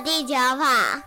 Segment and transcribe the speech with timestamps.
[0.00, 1.02] 地球跑，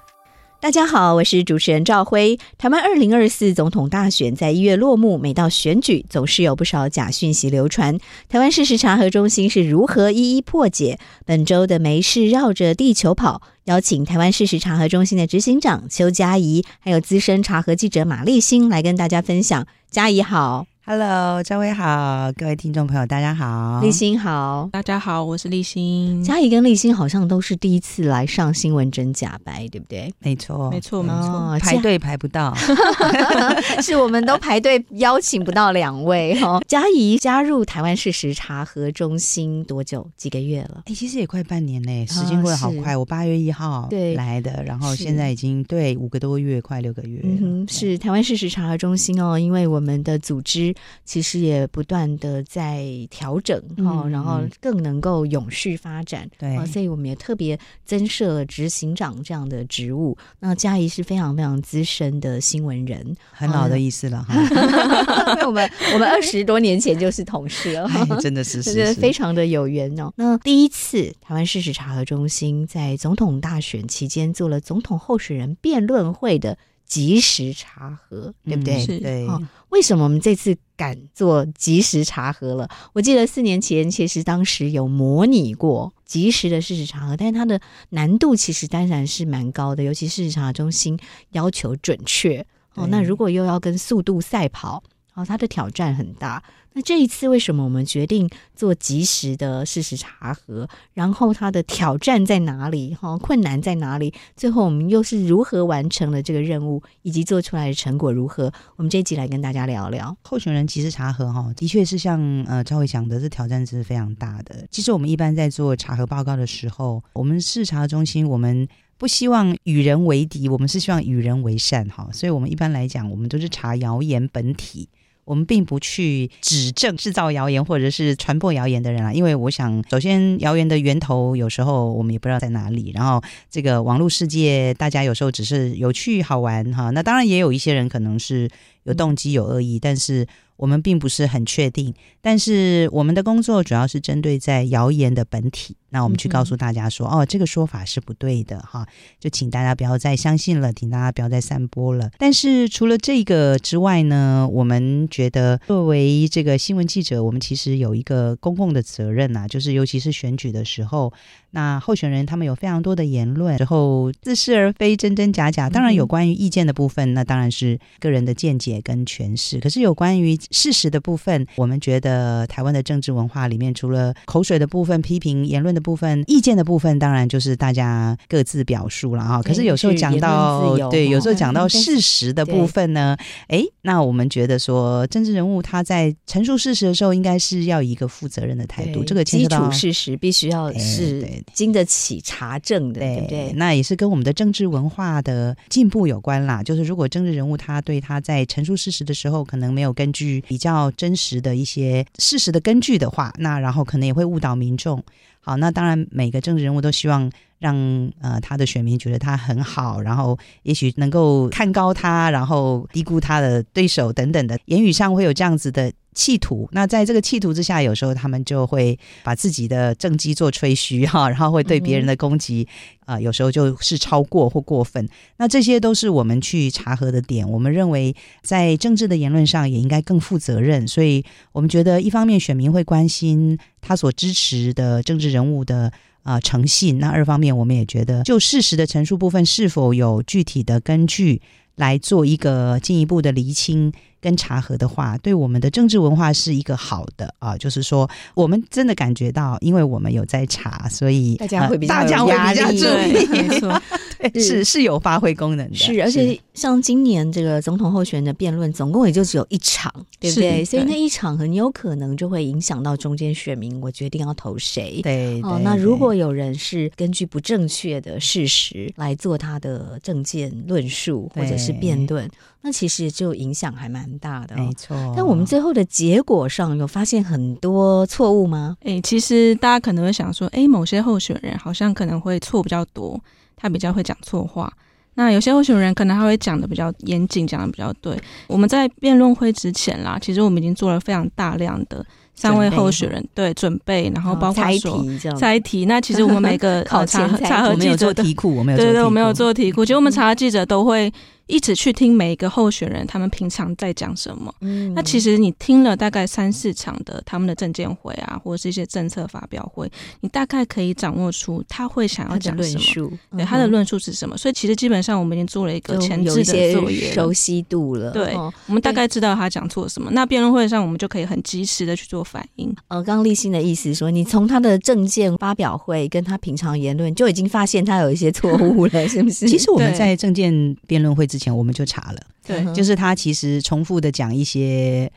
[0.62, 2.38] 大家好，我是主持人赵辉。
[2.58, 7.98] 台湾二零二四总统大选在一月落幕，每到选举，总是有不少假讯息流传。
[8.30, 11.00] 台湾事实查核中心是如何一一破解？
[11.26, 19.66] 本周的没事绕着地球跑，邀请台湾事实查核中心的执行长邱佳怡，还有资深查核记者马立新来跟大家分享。
[19.90, 20.68] 佳怡好。
[20.88, 26.24] Hello，赵薇好，各位听众朋友，大家好，立新好，大家好，我是立新。
[26.24, 30.14] 嘉怡跟立新好像都是第一次来上新闻真假白，对不对？
[30.20, 32.54] 没错，没错，没错，哦、排队排不到，
[33.82, 36.62] 是我们都排队邀请不到两位哈。
[36.70, 40.08] 佳怡加入台湾事实查核中心多久？
[40.16, 40.84] 几个月了？
[40.86, 42.94] 哎，其实也快半年嘞，时间过得好快。
[42.94, 47.22] 哦、我八月一号对来的，然后现在已经对五个多月，快六个月。
[47.24, 50.75] 嗯，是台湾事实查核中心哦，因为我们的组织。
[51.04, 56.30] 其实也不断的在调整哈、嗯，然后更能够永续发展。
[56.38, 60.18] 对，所以我们也特别增设了执行长这样的职务。
[60.40, 64.36] 那嘉怡是非常非常资深的新闻人，很老的意思了哈。
[65.34, 67.90] 因为我们我们二十多年前就是同事了，
[68.22, 70.12] 真的是， 是，是非常的有缘哦。
[70.16, 76.58] 那第一次台湾事实查核中心在总统大选期间做了总统候选人辩论会的。
[76.86, 78.86] 即时查核，对不对？
[78.86, 79.42] 嗯、对、哦。
[79.70, 82.70] 为什么我们这次敢做即时查核了？
[82.94, 90.98] 我记得四年前，其实当时有模拟过即时的事实查核，但是它的难度其实当然是蛮高的，尤其是事实查核中心
[91.32, 92.88] 要求准确哦。
[92.88, 94.82] 那如果又要跟速度赛跑，
[95.16, 96.44] 哦，它的挑战很大。
[96.78, 100.68] 那这一次为什么我们决定做及时的事实查核？
[100.94, 102.94] 然后它的挑战在哪里？
[102.94, 104.14] 哈，困难在哪里？
[104.36, 108.52] 最后我们又是如何完成了这个任务，以及做出来的成果如何？
[108.76, 111.32] 我们这一集来跟大家聊聊候选人及时查核。
[111.32, 114.68] 哈，的确是像呃赵伟讲的，这挑战是非常大的。
[114.70, 118.68] 其实我们一般在做查核报告的时候，我们视察中心，我们
[118.98, 121.88] 不希望与人为敌，我们是希望与人为善。
[121.88, 124.90] 哈，所以我们一般来讲，我们都是查谣言本体。
[125.26, 138.50] 我们并不去指证制造谣言或者是传播谣言的人啊，因为我想，首先谣言的源头有时候我们也不知道在哪里，然后这个网络世界大家有时候只是有趣好玩哈，那当然也有一些人可能是
[138.84, 140.26] 有动机有恶意，但是。
[140.58, 145.76] 我们并不是很确定，但是我们的工作主要是针对在谣言的本体。
[145.90, 148.86] 那我们去告诉大家说，嗯、哦，这个说法是不对的哈，
[149.18, 152.12] 就请大家不要再相信了，请大家不要再散播了。
[152.18, 161.14] 但是除了这个之外呢，我们觉得作为这个新闻记者，我们其实有一个公共的责任呐、啊，就是尤其是选举的时候，
[161.56, 165.70] 那候选人他们有非常多的言论，然后似是而非，真真假假。
[165.70, 169.58] 当然有关于意见的部分，那当然是个人的见解跟诠释。
[169.62, 179.42] 可是有关于事实的部分，我们觉得台湾的政治文化里面，除了口水的部分、批评言论的部分、意见的部分，当然就是大家各自表述了啊。
[179.42, 183.16] 可是有时候讲到对，有时候讲到事实的部分呢，
[183.48, 189.06] 哎，那我们觉得说，政治人物他在陈述事实的时候，应该是要以一个负责任的态度。
[189.06, 193.54] 这个基础事实必须要是经得起查证的，对不对？
[193.54, 196.64] 那也是跟我们的政治文化的进步有关啦。
[196.64, 200.92] 就是如果政治人物他对他在陈述事实的时候，可能没有根据比较。
[200.98, 205.04] 真实的一些事实的根据的话，那然后可能也会误导民众。
[205.40, 207.30] 好，那当然每个政治人物都希望
[207.60, 207.76] 让
[208.22, 215.92] 呃他的选民觉得他很好，然后也许能够看高他，然后低估他的对手等等的，言语上会有这样子的。
[216.16, 222.68] 企图，那在这个企图之下，有时候他们就会把自己的政绩做吹嘘哈， 然后会对别人的攻击
[223.06, 225.08] 啊、有时候就是超过或过分。
[225.38, 227.48] 那这些都是我们去查核的点。
[227.48, 235.92] 我们认为在政治的言论上也应该更负责任，所以我们觉得一方面选民会关心他所支持的政治人物的
[236.24, 241.40] 啊、诚信，那二方面我们也觉得就事实的陈述部分是否有具体的根据
[241.76, 243.92] 来做一个进一步的厘清。
[244.22, 252.78] 跟查核的话，对我们的政治文化是一个好的啊，就是说，我们真的感觉到，因为我们有在查，所以大家会比较大家会比较注
[253.08, 253.80] 意，没错，
[254.34, 255.76] 是是有发挥功能的。
[255.76, 260.66] 是，而且像今年这个总统候选人的辩论，总共也就只有一场，对不对？
[260.66, 265.02] 所以那一场很有可能就会影响到中间选民，我决定要投谁。
[265.04, 272.30] 对，哦，那如果有人是根据不正确的事实来做他的政见论述或者是辩论，
[272.62, 274.56] 那其实就影响还蛮大的。
[274.56, 274.96] 没错。
[275.16, 278.78] 但我们最后的结果上有发现很多错误吗？
[278.82, 283.22] 哎，其实大家可能会想说，哎，某些候选人好像可能会错比较多，
[283.58, 284.72] 他比较会讲错话。
[285.16, 288.18] 那有些候选人可能他会讲的比较严谨，讲的比较对。
[288.48, 295.86] 我们在辩论会之前啦，其实我们已经做了非常大量的三位候选人对准备，然后包括说猜题，猜题。
[295.86, 299.84] 那其实我们每个 考察查核记者的题库，我们有对对，我们有做题库。
[299.84, 301.12] 其实我们查核记者都会。
[301.48, 304.54] 一直去听每一个候选人，他们平常在讲什么。
[304.62, 309.90] 嗯，那其实你听了大概三四场的他们的证见会啊，或者是一些政策发表会，
[310.22, 312.76] 你大概可以掌握出他会想要讲什么。
[312.76, 314.36] 论述，对，他的论述是什么？
[314.38, 318.12] 所以其实基本上我们已经做了一个前置的作业，熟悉度了。
[318.12, 318.34] 对，
[318.68, 320.10] 我们大概知道他讲错什么。
[320.12, 322.74] 那辩论会上我们就可以很及时的去做反应。
[322.88, 329.48] 呃，刚刚立新的意思说，你从他的证件发表会跟他平常言论就已经发现他有一些错误了，是不是？
[329.48, 332.22] 其实我们在证件辩论会之前我们就查了。
[332.48, 335.12] 对，就是他其实重复的讲一些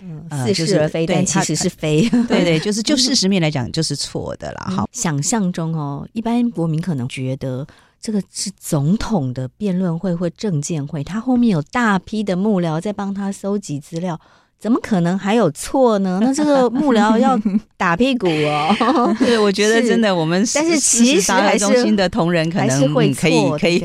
[0.53, 2.09] 似是而非，但其实是非。
[2.26, 4.73] 对 对， 就是就事实面来讲，就是错的啦。
[4.75, 7.65] 好，想象中哦，一般国民可能觉得
[8.00, 14.21] 这个是总统的辩论会或政见会，他后面有大批的幕僚在帮他搜集资料。
[14.58, 16.19] 怎么可能还有错呢？
[16.22, 17.40] 那这个幕僚要
[17.76, 19.14] 打屁股哦。
[19.20, 23.78] 对，我觉得真的，我们但是其实还是中心的同仁可能会可以可以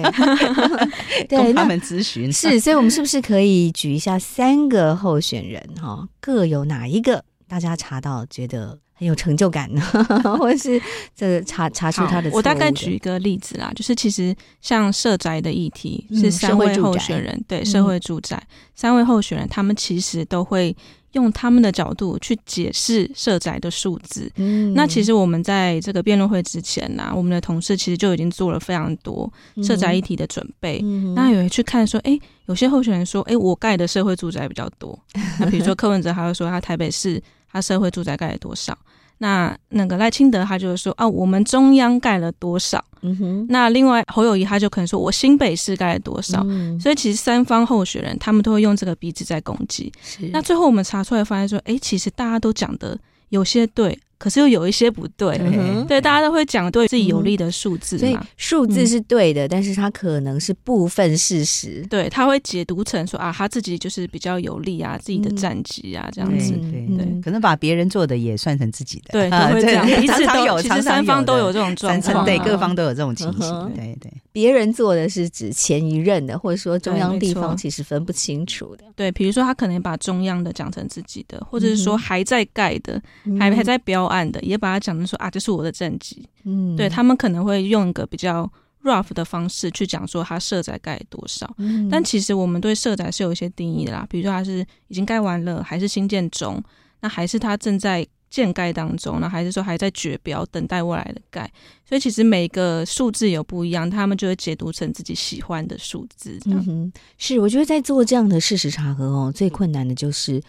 [1.30, 2.32] 对他们咨询。
[2.32, 8.80] 是，所以我们是不是可以举一下三个候选人哈，各有哪一个大家查到觉得？
[9.04, 9.82] 很有成就感呢，
[10.40, 10.82] 或者是
[11.14, 12.30] 这查查出他的。
[12.32, 20.74] 我大概举一个例子啦，就是其实像社宅的议题是三位候选人，嗯、对社会住宅、嗯、三位候选人，他们其实都会
[21.12, 24.32] 用他们的角度去解释社宅的数字。
[24.38, 29.30] 嗯，那其实我们在这个辩论会之前呢、啊，我们的同事其实就已经做了非常多
[29.62, 30.80] 社宅议题的准备。
[30.82, 34.98] 嗯，那有人去看说，哎，有些候选人说，哎，我盖的社会住宅比较多。
[35.42, 37.22] 那比如说柯文哲，他会说他台北市。
[37.54, 38.78] 他社会住宅盖了多少？
[39.20, 42.84] 那那个赖清德他就是说啊，我们中央盖了多少？
[43.02, 43.46] 嗯哼。
[43.48, 46.44] 那另外侯友谊他就可能说我新北市盖了多少？
[46.46, 46.78] 嗯。
[46.80, 49.90] 所以其实三方候选人他们都会用这个鼻子在攻击。
[50.02, 50.28] 是。
[50.34, 53.98] 那最后我们查出来发现说，哎，其实大家都讲的有些对。
[54.24, 74.10] 可是又有一些不对，对，对，大家都会讲对自己有利的数字嘛，所以数字是对的，嗯，但是它可能是部分事实，对，他会解读成说啊，他自己就是比较有利啊，自己的战绩啊，这样子，对可能把别人做的也算成自己的，对， 都会这样，彼此都有，其实三方都有这种状况，对，各方都有这种情形，对对。
[74.32, 78.84] 别人做的是指前一任的，或者说中央地方其实分不清楚的。
[78.96, 86.28] 对，比如说他可能把中央的讲成自己的，或者是说还在盖的，嗯、还还在标案的，也把它讲成说啊，这是我的政绩。
[86.44, 88.50] 嗯，对，他们可能会用一个比较
[88.84, 91.52] rough 的方式去讲说他社宅盖多少。
[91.58, 96.64] 嗯，但其实我们对社宅是有一些定义的啦，比如说他是已经盖完了，还是新建中，
[97.02, 98.08] 那还是他正在。
[98.34, 101.48] 建盖当中那，还是说还在绝标，等待未来的盖？
[101.88, 106.40] 所以其实每个数字有不一样，他们就会解读成自己喜欢的数字。
[106.48, 110.42] 嗯哼，是，我觉得在做这样的事实查核哦，最困难的就是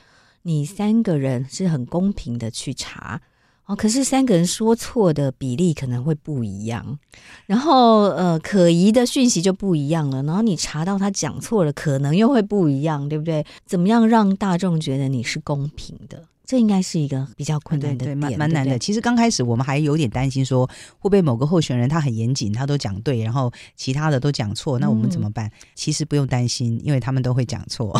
[0.45, 3.21] 你三个人是很公平的去查
[3.67, 6.99] 哦，可是三个人说错的比例可能会不一样，
[7.47, 13.45] 然后呃，可疑的讯息就不一样了，然后你查到他讲错了，可能又会不一样，对不对？
[13.65, 16.25] 怎么样让大众觉得你是公平的？
[16.47, 18.79] 这应该是一个比较困难的点，蛮蛮难的。
[18.79, 20.67] 其实刚开始我们还有点担心，说
[20.99, 25.47] 会不会某个候选人他很严谨，他都讲对，然后其他的都讲错，那我们怎么办？
[25.47, 27.99] 嗯、其实不用担心，因为他们都会讲错。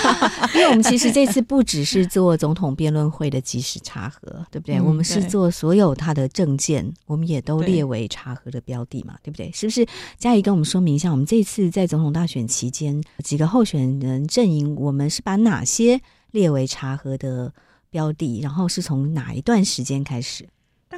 [0.54, 4.76] 因为我们其实这次不只是做总统辩论会的即时查核，对不对？
[4.76, 9.50] 嗯、我们是做所有他的证件，我们也都列为查核的标的嘛，对，对不对？
[9.52, 9.86] 是不是？
[10.18, 16.00] 嘉怡跟我们说明一下，我们这次在总统大选期间，几个候选人阵营，我们是把哪些
[16.32, 17.52] 列为查核的？
[17.96, 20.46] 标的，然后是从哪一段时间开始？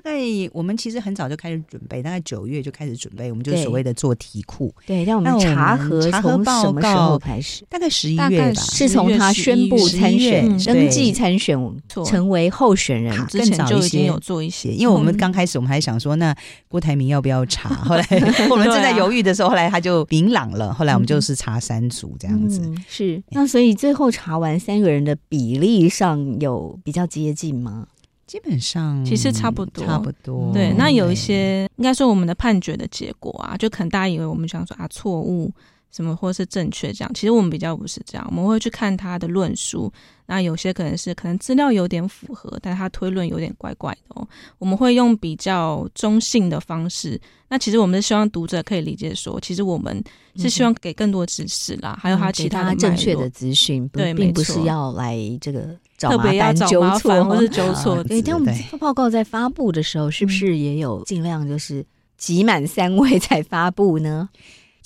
[0.00, 0.16] 大概
[0.52, 4.72] 我们其实很早就开始准备，大概九月就开始准备，我们就所谓的做题库。
[4.86, 11.58] 对，让我们查核查核报告开始，大概十一月吧，是从他宣布参选、登记参选、
[12.06, 14.70] 成为候选人之前就已经有做一些。
[14.70, 16.32] 因为我们刚开始我们还想说，那
[16.68, 17.74] 郭台铭要不要查？
[17.82, 18.06] 后来
[18.48, 20.72] 我们正在犹豫的时候，后来他就明朗了。
[20.72, 22.62] 后来我们就是查三组这样子。
[22.86, 27.88] 是，那所以最后查完三个人的比例上有比较接近吗？
[28.28, 30.52] 基本上其实差不多，差不多。
[30.52, 35.50] 对，那有一些应该说我们的判决的结果啊，就可能大家以为我们想说啊错误，
[35.90, 37.12] 什么或是正确这样。
[37.14, 39.92] 其实我们比较不是这样，我们会去看他的论述。
[40.30, 44.28] 那有些可能是可能资料有点符合，但他推论有点怪怪的哦。
[44.58, 47.18] 我们会用比较中性的方式。
[47.48, 50.04] 那其实我们是希望读者可以理解说，其实我们
[50.36, 58.04] 是希望给更多知识啦，嗯、还有他其他的正确的资讯，对，并不是要来这个 找特别要找麻烦或是 纠错。
[58.04, 61.82] 对，但我们报告在发布的时候，是不是也有尽量就是
[62.18, 64.28] 集满三位 才发布呢？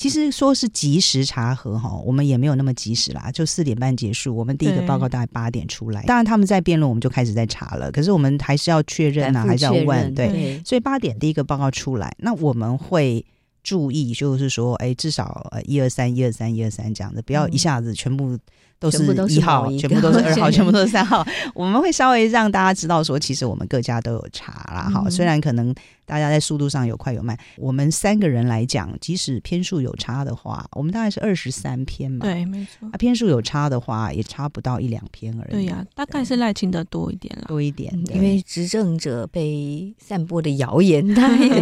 [0.03, 6.03] 其实说是及时查核哈，我们也没有那么及时啦，就四点半结束，我们第一个报告大概八点出来。
[6.07, 7.89] 当然他们在辩论，我们就开始在查了。
[7.93, 10.27] 可是我们还是要确认啊，还是要问，对。
[10.27, 13.25] 对，所以八点第一个报告出来，那我们会
[13.63, 18.37] 注意，就是说，哎，至少呃一二三一二三一二三这样的，不要一下子全部。
[18.91, 21.27] 都是一号，全部都是二号，全部都是三号。
[21.55, 24.91] 我们会稍微让大家知道说，其实我们各家都有查啦。
[24.93, 25.75] 哈、嗯，虽然可能
[26.05, 32.27] 大家在速度上有快有慢，我们三个人来讲，即使篇数有差的话，我们大概是二十三篇嘛。
[32.27, 32.89] 对，没错。
[32.93, 35.53] 啊，篇数有差的话，也差不到一两篇而已。
[35.53, 37.93] 对呀、啊，大概是赖清德多一点啦，多一点。
[38.13, 41.03] 因为执政者被散播的谣言，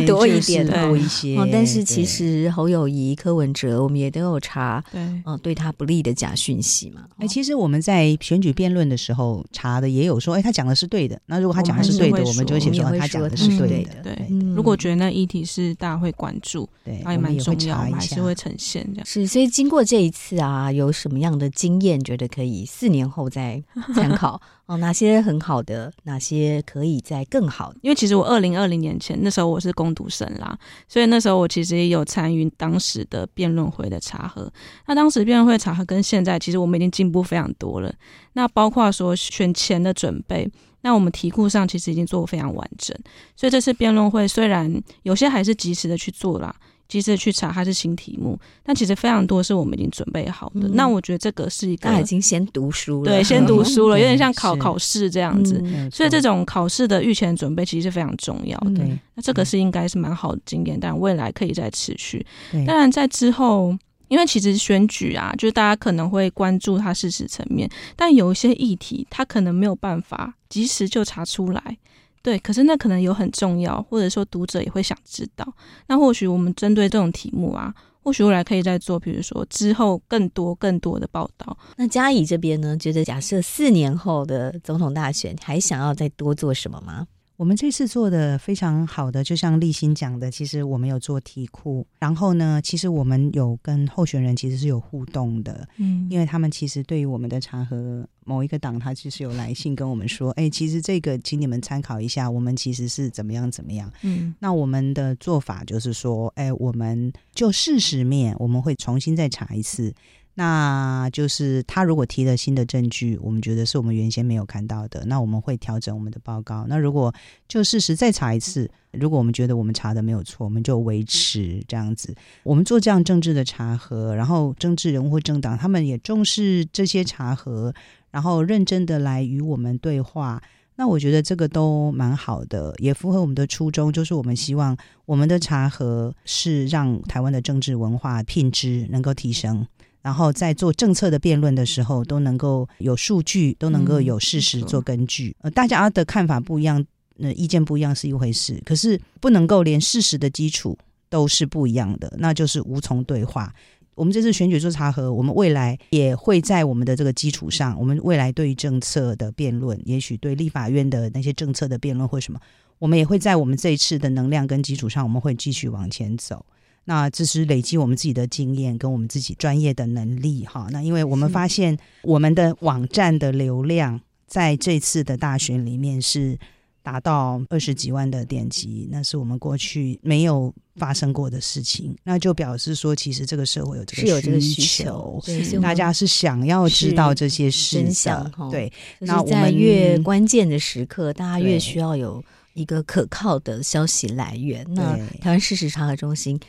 [0.06, 1.36] 多一点，多一些。
[1.36, 4.82] 哦，但是其实侯友谊、柯文哲，我们也都有查。
[4.90, 7.02] 对，嗯，对他不利的假讯息嘛。
[7.18, 11.20] 哎，其实我们在选举辩论的时候查的也有说，哎，他讲的是对的。
[11.26, 14.02] 那如果他讲的是对的，我们就会写说他讲的是对的。
[14.02, 19.06] 对，如果觉得那议题是大家会关注，对，也蛮重要，还是会呈现这样。
[19.06, 23.62] 是，所以经过这一次啊，有什么样的经验，觉得可以四年后再
[23.94, 24.40] 参考？
[24.70, 27.74] 哦，哪些很好的，哪些可以再更好？
[27.82, 34.48] 因为其实我二零二零年前那时候我是工读生啦，所以那时候我其实也有参与当时的辩论会的茶喝。
[34.86, 37.92] 那当时辩论会茶喝跟现在其实我们已经进步非常多了。
[38.34, 40.48] 那包括说选前的准备，
[40.82, 42.96] 那我们题库上其实已经做得非常完整。
[43.34, 44.72] 所以这次辩论会虽然
[45.02, 46.54] 有些还是及时的去做啦。
[46.90, 50.66] 及时去查它是新题目，但其实非常多是我们已经准备好的。
[50.66, 55.62] 嗯、那我觉得这个是一个，他已经先读书了，对，先读书了， 有点像考考试这样子。
[55.64, 58.82] 嗯、所以这种考试的预前准备其实是非常重要的。
[58.82, 62.26] 嗯、那这个是应该是蛮好的经验，但未来可以再持续。
[62.50, 63.72] 对当然在之后，
[64.08, 71.76] 因为其实选举啊，就是大家可能会关注它事实层面，但有一些议题，它可能没有办法及时就查出来。
[72.22, 75.54] 对，可是那可能有很重要，或者说读者也会想知道。
[75.86, 81.56] 那或许我们针对这种题目啊，或许未来可以再做，比如说之后更多更多的报道。
[81.76, 87.06] 那嘉义这边呢，觉得假设四年后的总统大选，还想要再多做什么吗？
[87.40, 109.94] 我们这次做的非常好的，就像立新讲的，其实我们有做题库，然后呢，其实我们有跟候选人其实是有互动的，嗯，因为他们其实对于我们的查核某一个党，他其实有来信跟我们说，哎，其实这个请你们参考一下，我们其实是怎么样怎么样，嗯，那我们的做法就是说，哎，我们就事实面，我们会重新再查一次。
[110.34, 116.64] 那就是他如果提了新的证据，我们觉得是我们原先没有看到的，那我们会调整我们的报告。
[116.68, 117.12] 那如果
[117.48, 122.14] 就事实再查一次，如果我们觉得我们查的没有错，我们就维持这样子。
[122.42, 127.74] 我们做这样政治的查核，然后政治人物或政党他们也重视这些查核，
[128.10, 130.42] 然后认真的来与我们对话。
[130.76, 139.66] 那我觉得这个都蛮好的，也符合我们的初衷，就是我们希望我们的查核是让台湾的政治文化品质能够提升。
[140.02, 145.36] 然后在做政策的辩论的时候，都能够有数据，都能够有事实做根据。
[145.40, 146.84] 呃，大家的看法不一样，
[147.18, 150.78] 呃，意见不一样是一回事，可是不能够连事实的基础
[151.08, 153.52] 都是不一样的，那就是无从对话。
[153.94, 162.40] 我们这次选举做查核，我们未来也会在我们的这个基础上，我们未来对于政策的辩论，也许对立法院的那些政策的辩论或什么，
[162.78, 166.46] 我们也会在我们这一次的能量跟基础上，我们会继续往前走。
[166.84, 170.66] 那这是累积我们自己的经验跟我们自己专业的能力哈。
[170.70, 176.36] 那因为我们发现我们的网站的流量在这次的大选里面是
[176.82, 181.94] 达到二十几万的点击，那是我们过去没有发生过的事情。
[182.02, 185.22] 那就表示说，其实这个社会有这个需求，
[185.60, 188.50] 大家是想要知道这些事真相。
[188.50, 194.66] 对，那我们越关键的时刻，大家越需要有一个可靠的消息来源。
[194.74, 196.40] 那台湾事实查核中心。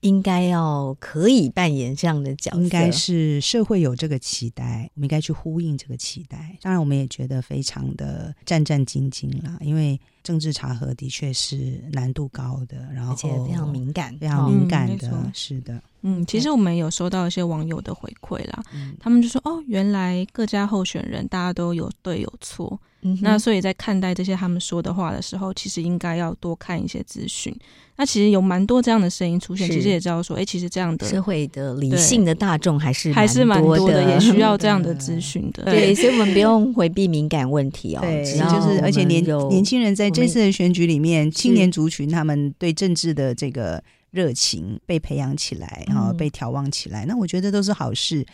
[0.00, 6.56] 应该要可以扮演这样的角色，应该是社会有这个期待，我们应该去呼应这个期待。
[6.60, 15.80] 当然，我们也觉得非常的战战兢兢啦，因为政治查核的确是难度高的，然后而且非常敏感，非常敏感的，嗯、是的。
[16.02, 27.56] 嗯，其实我们有收到一些网友的回馈啦，嗯、他们就说：“哦，原来各家候选人大家都有对有错。”嗯、那所以在看待这些他们说的话的时候，其实应该要多看一些资讯。
[27.98, 35.64] 那其实有蛮多这样的声音出现，其实也知道说，哎，其实这样的社会的理性的大众还是还是蛮多的，也需要这样的资讯的。
[35.64, 38.00] 对，所以我们不用回避敏感问题哦。
[38.02, 43.82] 对，就是而且年年轻人在这次的选举里面，青年族群他们对政治的这个。
[44.12, 48.24] 热情被培养起来，然后被眺望起来，嗯，那我觉得都是好事。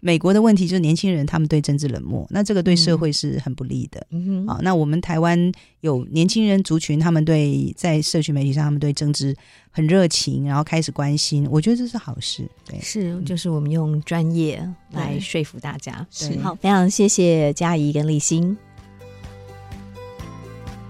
[0.00, 4.04] 美国的问题就是年轻人他们对政治冷漠，那这个对社会是很不利的。
[4.10, 9.36] 嗯，好，那我们台湾有年轻人族群，他们对在社群媒体上，他们对政治
[9.70, 12.50] 很热情，然后开始关心，我觉得这是好事。
[12.66, 14.60] 对，是，就是我们用专业
[14.90, 16.04] 来说服大家。
[16.10, 18.56] 是，好，非常谢谢嘉怡跟立新。